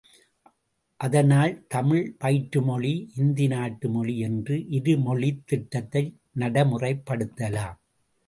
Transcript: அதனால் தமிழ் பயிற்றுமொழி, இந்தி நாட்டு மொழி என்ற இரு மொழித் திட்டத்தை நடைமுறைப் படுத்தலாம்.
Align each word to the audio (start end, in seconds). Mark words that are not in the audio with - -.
அதனால் 0.97 1.65
தமிழ் 1.67 2.15
பயிற்றுமொழி, 2.17 3.11
இந்தி 3.15 3.47
நாட்டு 3.47 3.89
மொழி 3.89 4.19
என்ற 4.19 4.57
இரு 4.57 4.97
மொழித் 4.97 5.47
திட்டத்தை 5.47 6.17
நடைமுறைப் 6.31 7.03
படுத்தலாம். 7.05 7.75